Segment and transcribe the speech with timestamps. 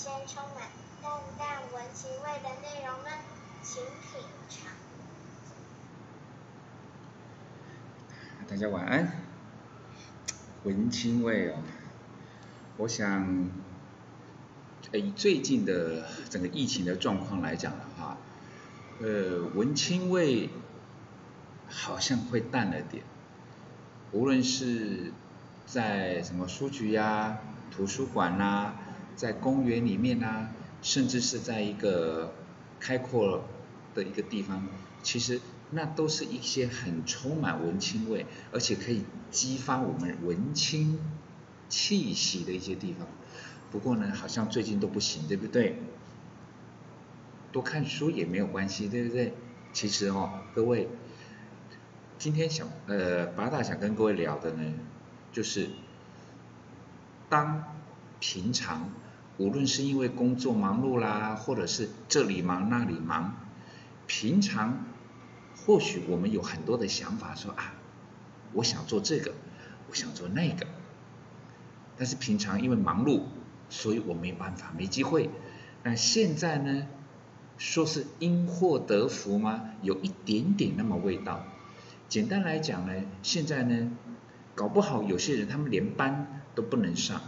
[0.00, 0.70] 些充满
[1.02, 3.10] 淡淡文情味的内容呢？
[3.62, 4.72] 请品尝。
[8.48, 9.12] 大家晚安。
[10.64, 11.56] 文青味哦，
[12.78, 13.50] 我想，
[14.94, 18.16] 以最近的整个疫情的状况来讲的话，
[19.02, 20.48] 呃，文青味
[21.68, 23.04] 好像会淡了点。
[24.12, 25.12] 无论是
[25.66, 28.76] 在什么书局呀、图书馆啦，
[29.20, 30.48] 在公园里面啊，
[30.80, 32.32] 甚至是在一个
[32.80, 33.44] 开阔
[33.94, 34.66] 的一个地方，
[35.02, 40.98] 其实那都是一些很充满文青味，而且可以激发我们文青
[41.68, 43.06] 气息的一些地方。
[43.70, 45.76] 不过呢，好像最近都不行，对不对？
[47.52, 49.34] 多看书也没有关系，对不对？
[49.74, 50.88] 其实哦，各位，
[52.16, 54.72] 今天想呃八大想跟各位聊的呢，
[55.30, 55.68] 就是
[57.28, 57.62] 当
[58.18, 58.88] 平常
[59.40, 63.34] 无论是因为工作忙碌啦，或者是这里忙那里忙，
[64.06, 64.84] 平常
[65.56, 67.72] 或许我们有很多的想法，说啊，
[68.52, 69.32] 我想做这个，
[69.88, 70.66] 我想做那个，
[71.96, 73.22] 但是平常因为忙碌，
[73.70, 75.30] 所以我没办法，没机会。
[75.82, 76.86] 那现在呢，
[77.56, 79.70] 说是因祸得福吗？
[79.80, 81.46] 有一点点那么味道。
[82.10, 83.90] 简单来讲呢，现在呢，
[84.54, 87.22] 搞不好有些人他们连班都不能上，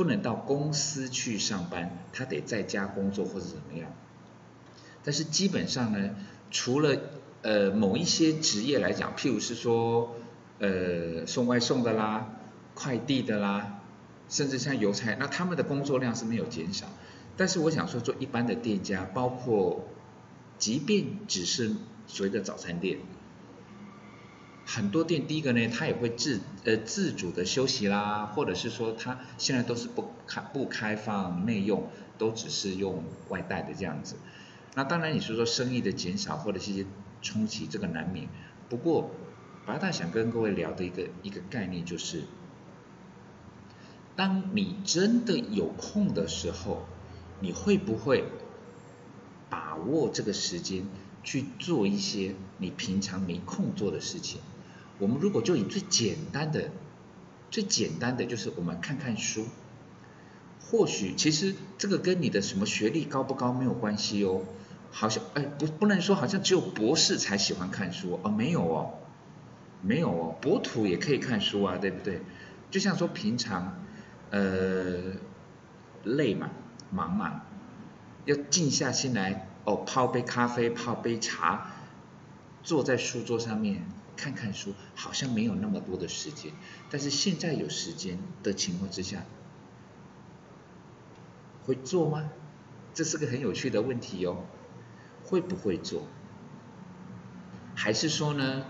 [0.00, 3.92] 不能到公司去上班，他得在家工作或者怎么样。
[5.04, 6.14] 但是基本上呢，
[6.50, 6.96] 除了
[7.42, 10.16] 呃某一些职业来讲，譬如是说
[10.58, 12.30] 呃送外送的啦、
[12.72, 13.82] 快递的啦，
[14.30, 16.86] 甚至像邮差，那他们的工作量是没有减少。
[17.36, 19.86] 但是我想说，做一般的店家，包括
[20.56, 21.72] 即便只是
[22.06, 23.00] 所谓的早餐店。
[24.72, 31.88] 很多店，第一个呢，它也会自呃自主的休息啦，或者是说它现在都是不开不开放内用，
[32.18, 34.14] 都只是用外带的这样子。
[34.76, 36.86] 那当然你说说生意的减少或者是一些
[37.20, 38.28] 冲击，这个难免。
[38.68, 39.10] 不过，
[39.66, 42.22] 白大想跟各位聊的一个一个概念就是，
[44.14, 46.86] 当你真的有空的时候，
[47.40, 48.24] 你会不会
[49.48, 50.84] 把握这个时间
[51.24, 54.40] 去做一些你平常没空做的事情？
[55.00, 56.70] 我们如果就以最简单的、
[57.50, 59.46] 最简单的，就是我们看看书。
[60.60, 64.42] 或许其实这个跟你的什么学历高不高没有关系哦。
[64.92, 68.94] 好像哎，不不能说好像只有博士才喜欢看书哦，没有哦，
[69.82, 72.20] 没有哦，博土也可以看书啊，对不对？
[72.70, 73.82] 就像说平常
[74.30, 75.14] 呃
[76.04, 76.50] 累嘛、
[76.90, 77.42] 忙嘛，
[78.26, 81.70] 要静下心来哦，泡杯咖啡、泡杯茶，
[82.62, 83.84] 坐在书桌上面。
[84.20, 86.52] 看看书好像没有那么多的时间，
[86.90, 89.24] 但是现在有时间的情况之下，
[91.64, 92.30] 会做吗？
[92.92, 94.44] 这是个很有趣的问题哦。
[95.24, 96.02] 会不会做？
[97.74, 98.64] 还是说呢？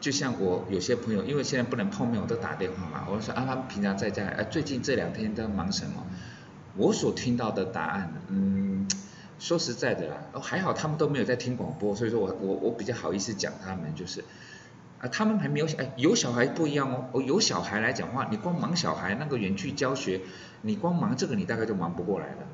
[0.00, 3.06] 就像我有些朋友，因为现在不能碰面，我都打电话嘛。
[3.10, 6.06] 我说啊，他们平常在家，哎，最近这两天在忙什么？
[6.76, 8.86] 我所听到的答案，嗯，
[9.38, 14.24] 说实在的啦，哦，还好他们都没有在听广播，所以说我我我比较好意思讲他们就是。
[15.08, 17.08] 他们还没有，哎，有小孩不一样哦。
[17.12, 20.20] 哦，有小孩来讲话，你光忙小孩那个园区教学，
[20.62, 22.46] 你光忙这个，你大概就忙不过来了。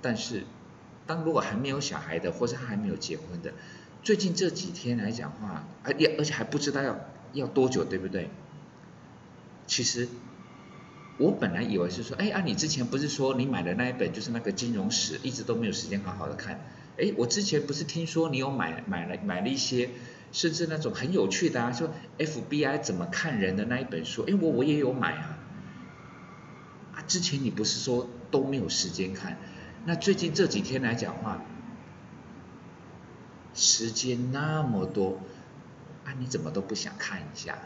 [0.00, 0.44] 但是，
[1.06, 3.52] 当如果还没有小孩的，或是还没有结婚的，
[4.02, 6.98] 最近这几天来讲话，而也而且还不知道要
[7.32, 8.30] 要多久，对不对？
[9.66, 10.08] 其实，
[11.18, 16.60] 我本来以为是说，哎啊，你之前不是说你买的那一本就是那个金融史，一直都没有时间好好的看。
[16.98, 19.90] 哎，我之前不是听说你有买买了买了一些。
[20.32, 25.38] 甚至那种很有趣的啊，说 FBI 怎么看人的那一本书，哎，我我也有买啊。
[26.94, 29.38] 啊，之前你不是说都没有时间看，
[29.84, 31.42] 那最近这几天来讲话，
[33.54, 35.20] 时间那么多，
[36.04, 37.58] 啊，你怎么都不想看一下？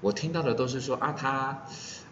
[0.00, 1.64] 我听到的都是说啊，他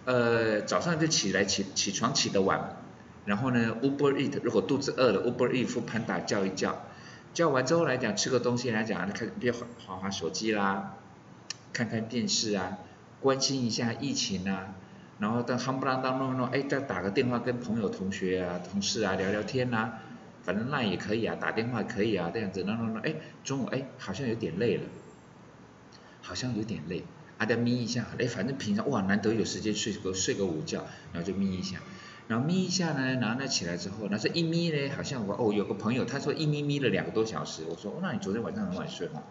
[0.05, 2.76] 呃早上就起来起起床起得晚，
[3.25, 6.84] 然后呢 Uber Eat 如果肚子饿了 Uber Eat 或 Panda 叫一叫。
[7.34, 9.66] 叫完之后来讲，吃个东西来讲，看别划
[9.96, 10.94] 划手机啦，
[11.72, 12.78] 看看电视啊，
[13.20, 14.76] 关心一下疫情啊，
[15.19, 19.94] 然后等夯不啷当弄弄，哎，再打个电话跟朋友、同学啊、同事啊聊聊天呐，
[20.44, 24.84] 反正那也可以啊，打电话可以啊，这样子弄弄弄，哎，中午哎好像有点累了，
[26.22, 27.02] 好像有点累，
[27.38, 31.78] 啊再眯一下，哎，反正平常哇难得有时间睡个睡个午觉，然后就眯一下。
[32.26, 39.23] 然后眯一下呢，然后呢起来之后，那这一眯呢，好像我哦有个朋友他说一眯眯了两个多小时，我说哦那你昨天晚上很晚睡吗？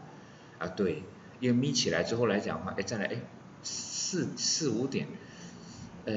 [0.59, 1.03] 啊啊，对，
[1.39, 3.17] 因为眯起来之后来讲的话，哎，再来，哎，
[3.63, 5.07] 四四五点，
[6.05, 6.13] 呃，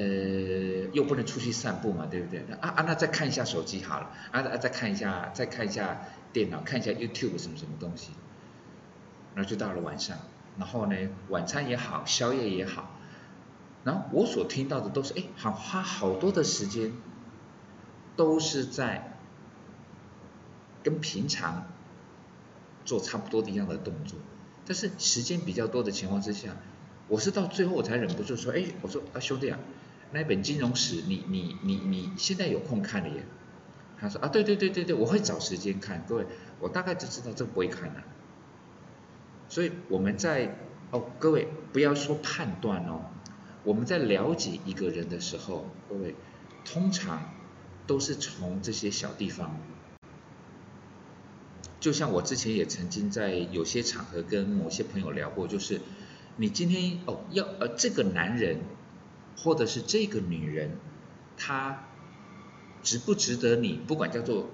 [0.92, 2.40] 又不能出去散步嘛，对不对？
[2.60, 6.02] 啊啊，那再看一下手机好了，啊啊，再看一下，再看一下
[6.32, 8.12] 电脑，看一下 YouTube 什么什么东西，
[9.34, 10.18] 然后就到了晚上，
[10.58, 10.96] 然后呢，
[11.28, 12.95] 晚餐也好，宵夜也好，
[13.86, 16.92] 然后我所听到的都是，哎，好花好多的时间，
[18.16, 19.16] 都是在
[20.82, 21.68] 跟平常
[22.84, 24.18] 做差不多的一样的动作，
[24.66, 26.56] 但是时间比较多的情况之下，
[27.06, 29.60] 我是到最后我才忍不住说，哎，我说啊兄弟啊，
[30.10, 33.24] 那本金融史你你你你现在有空看了耶？
[34.00, 36.26] 他说啊对对对对对，我会找时间看，各位，
[36.58, 38.02] 我大概就知道这不会看了。
[39.48, 40.56] 所以我们在
[40.90, 43.02] 哦，各位不要说判断哦，
[43.66, 46.14] 我们在了解一个人的时候，各位
[46.64, 47.34] 通常
[47.84, 49.58] 都是从这些小地方。
[51.80, 55.80] 就像我之前也曾经在有些场合跟某些朋友聊过，就是
[56.36, 58.60] 你今天哦要呃这个男人
[59.36, 60.78] 或者是这个女人，
[61.36, 61.88] 他
[62.84, 64.48] 值不值得你不管叫做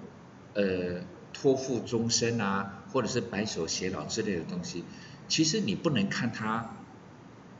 [0.54, 1.02] 呃
[1.34, 4.84] 托付终身啊，或者是白首偕老之类的东西，
[5.28, 6.78] 其实你不能看他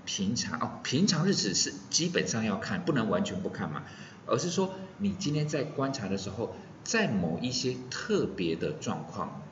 [0.05, 3.85] 平常哦平常日子是基本上要看，不能完全不看嘛，
[4.27, 6.55] 而是说你今天在观察的时候，
[6.85, 9.43] 在某一些特别的状况。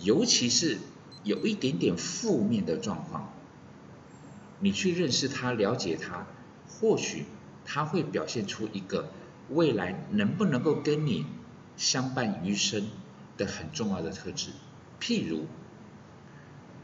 [0.00, 0.78] 尤其是
[1.24, 3.32] 有一点点负面的状况，
[4.60, 6.28] 你去认识他、了解他，
[6.68, 7.24] 或许
[7.64, 9.10] 他会表现出一个
[9.48, 11.26] 未来能不能够跟你
[11.76, 12.86] 相伴余生
[13.36, 14.52] 的很重要的特质。
[15.00, 15.46] 譬如，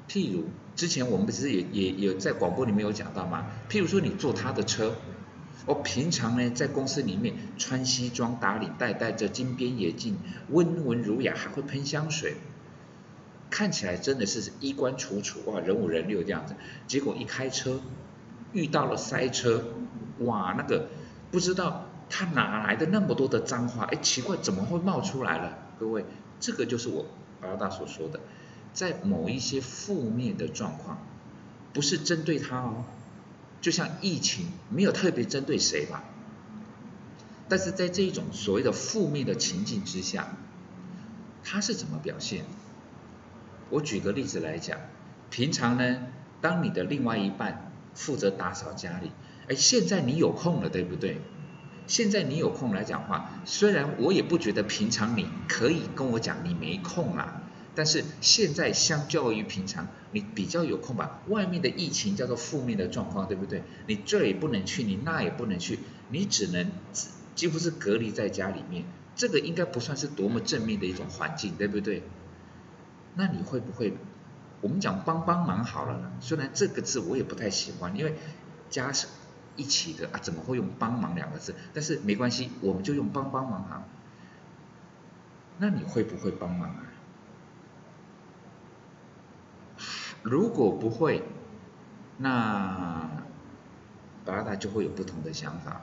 [0.08, 0.44] 譬如
[0.76, 3.46] 之前我们不是也也有在广播里面有讲到吗？
[3.68, 4.94] 譬如说你坐他的车，
[5.66, 10.18] 我平常呢在公司里面穿西装打领带，戴着金边眼镜，
[10.50, 12.36] 温文儒雅，还会喷香水。
[13.50, 16.54] 看起来真的是衣冠楚楚哇，人五人六这样子，
[16.88, 17.80] 结果一开车
[18.52, 19.64] 遇到了塞车，
[20.18, 20.88] 哇，那个
[21.30, 25.58] 不知道他哪来的那么多的脏话，哎，奇怪怎么会冒出来了？
[25.78, 26.04] 各位，
[26.40, 27.06] 这个就是我
[27.42, 28.18] 老大所说的，
[28.74, 30.98] 在某一些负面的状况，
[31.72, 32.84] 不是针对他哦，
[33.62, 36.04] 就像疫情没有特别针对谁吧，
[37.48, 40.36] 但是在这一种所谓的负面的情境之下，
[41.42, 42.44] 他是怎么表现？
[43.70, 44.78] 我举个例子来讲，
[45.30, 45.98] 平常呢，
[46.40, 49.10] 当你的另外一半负责打扫家里，
[49.48, 51.20] 哎，现在你有空了，对不对？
[51.86, 57.42] 现在你有空来讲话，虽然我也不觉得平常你可以跟我讲你没空啊，
[57.74, 61.20] 但是现在相较于平常，你比较有空吧？
[61.28, 63.62] 外面的疫情叫做负面的状况，对不对？
[63.86, 65.78] 你这也不能去，你那也不能去，
[66.10, 66.70] 你只能
[67.34, 68.84] 几乎是隔离在家里面，
[69.16, 72.02] 这个应该不算是多么正面的一种环境，对不对？
[73.14, 73.96] 那你会不会？
[74.60, 78.14] 我们讲帮帮忙好了，虽然这个字我也不太喜欢，因为
[78.70, 79.06] 加是
[79.56, 81.54] 一起的啊，怎么会用帮忙两个字？
[81.74, 83.84] 但是没关系，我们就用帮帮忙哈。
[85.58, 86.93] 那你会不会帮忙啊？
[90.24, 91.22] 如果不会，
[92.16, 93.10] 那
[94.24, 95.82] 巴拉达就会有不同的想法。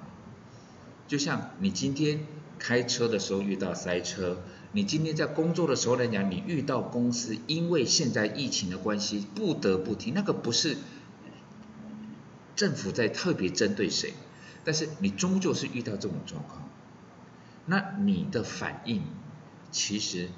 [1.07, 2.25] 就像你今天
[2.57, 4.39] 开车的时候遇到塞车。
[4.73, 10.77] 你今天在工作的时候来讲，你遇到公司因为现在疫情的关系不得不停，那个不是
[12.55, 14.13] 政府在特别针对谁，
[14.63, 16.69] 但是你终究是遇到这种状况，
[17.65, 19.03] 那你的反应
[19.71, 20.29] 其实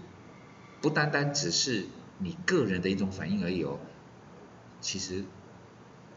[0.82, 1.86] 不单单只是
[2.18, 3.78] 你个人的一种反应而已哦，
[4.84, 5.24] 其实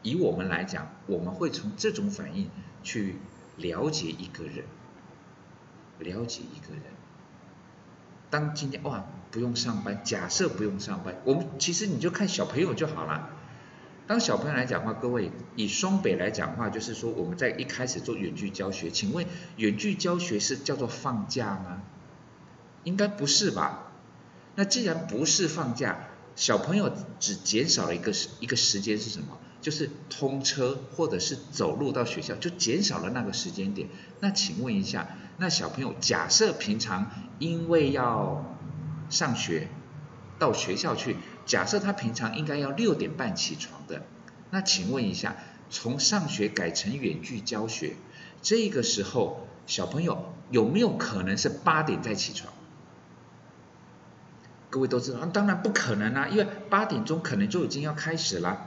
[0.02, 2.50] 以我们来讲，我们会从这种反应
[2.82, 3.16] 去
[3.56, 4.64] 了解一个人，
[6.00, 6.82] 了解一个人。
[8.28, 13.30] 当今天哇不用上班，假设不用上班，我们其实你就看小朋友就好了。
[14.08, 19.24] 当小朋友来讲话，各位以双北来讲话，就是说我们在一开始做远距教学，请问
[19.56, 21.82] 远距教学是叫做放假吗？
[22.82, 23.92] 应该不是吧？
[24.54, 26.05] 那既然不是放假，
[26.36, 29.38] 小朋友只减少了一个时一个时间是什么？
[29.62, 33.88] 就是通车或者是走路到学校，就减少了那个时间点。
[34.20, 38.56] 那请问一下，那小朋友假设平常因为要
[39.10, 39.68] 上学
[40.38, 41.16] 到学校去，
[41.46, 44.02] 假设他平常应该要六点半起床的，
[44.50, 45.36] 那请问一下，
[45.70, 47.96] 从上学改成远距教学，
[48.42, 52.52] 这个时候小朋友有没有可能是八点再起床？
[54.76, 58.66] 各位都知道，当然不可能啊，因为八点钟可能就已经要开始了。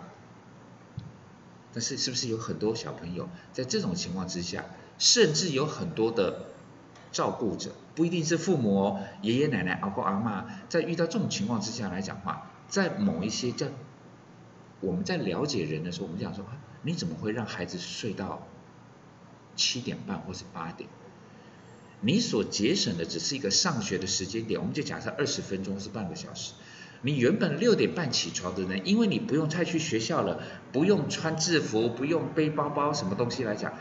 [1.71, 4.65] 但是是不是有很多小朋友在这种情况之下，
[4.97, 6.45] 甚至有很多的
[7.11, 13.67] 照顾者，不一定是父母哦，爷爷奶奶、阿公阿妈，在遇到这种情况之下来讲话，在某一些叫
[14.79, 16.43] 我们在了解人的时候，我们讲说，
[16.81, 18.47] 你怎么会让孩子睡到
[19.55, 20.89] 七点半或是八点？
[22.01, 26.53] 你所节省的只是一个上学的时间点，我们就假设二十分钟是半个小时。
[27.01, 30.41] 你原本六点半起床的人，因为你不用再去学校了，
[30.71, 33.73] 不用穿制服，不用背包包，什么东西来讲，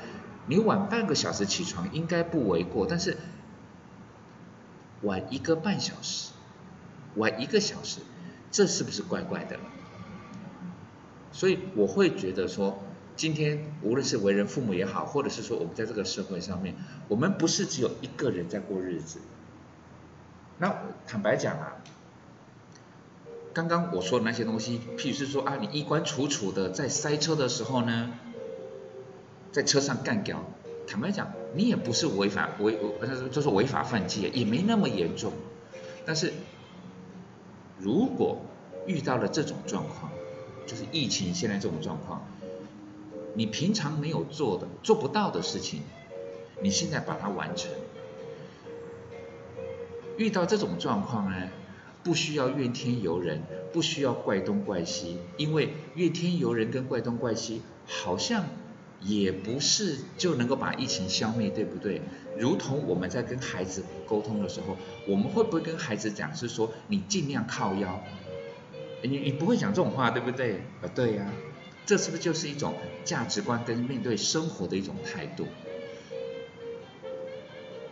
[0.47, 2.87] 你晚半个小时起床应该不为过。
[2.89, 3.17] 但是
[5.03, 6.31] 晚一个半小时，
[7.15, 8.01] 晚一个小时，
[8.51, 9.61] 这是不是怪怪的？
[11.31, 12.83] 所以我会觉得说。
[13.19, 16.77] 今天无论是为人父母也好，或者是说我们在这个社会上面，
[17.09, 19.19] 我们不是只有一个人在过日子。
[20.59, 20.73] 那
[21.05, 21.83] 坦白讲啊，
[23.53, 28.13] 刚刚我说的那些东西，譬如是说啊，你衣冠楚楚的在塞车的时候呢，
[29.51, 30.45] 在车上干掉，
[30.87, 32.79] 坦白讲，你也不是违法违，
[33.33, 35.33] 就是违法犯纪，也没那么严重。
[36.07, 36.33] 但是
[37.81, 38.41] 如果
[38.87, 40.13] 遇到了这种状况，
[40.69, 42.25] 就是疫情现在这种状况。
[43.35, 45.83] 你平常没有做的、做不到的事情，
[46.61, 47.71] 你现在把它完成。
[50.17, 51.49] 遇到这种状况呢，
[52.03, 53.43] 不需要怨天尤人，
[53.73, 58.45] 不需要怪东怪西，因为怨天尤人跟怪东怪西，好像
[59.01, 62.03] 也不是就能够把疫情消灭，对不对？
[62.37, 68.01] 如同我们在跟孩子沟通的时候，我们会不会跟孩子讲是说，你尽量靠腰？
[69.03, 70.57] 你你不会讲这种话，对不对？
[70.83, 71.31] 啊，对呀。
[71.89, 75.47] 这是不是就是一种价值观跟面对生活的一种态度？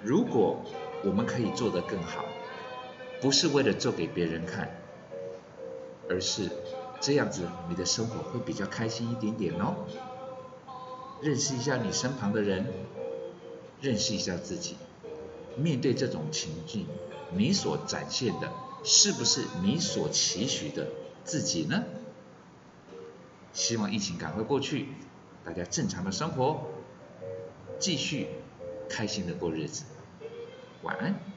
[0.02, 0.62] 如果
[1.02, 2.22] 我们可以做得更好，
[3.22, 4.68] 不是为了做给别人看，
[6.10, 6.50] 而是
[7.00, 9.86] 这样子，你的生活会比较开心一点点哦。
[11.22, 12.66] 认识一下你身旁的人，
[13.80, 14.76] 认识一下自己，
[15.56, 16.86] 面对这种情境，
[17.34, 18.52] 你所展现的
[18.84, 20.86] 是不是你所期许的
[21.24, 21.82] 自己呢？
[23.56, 24.88] 希望疫情赶快过去，
[25.42, 26.66] 大家正常的生活，
[27.78, 28.28] 继续
[28.86, 29.84] 开心的过日子。
[30.82, 31.35] 晚安。